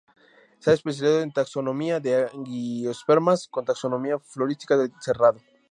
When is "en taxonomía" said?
1.21-1.99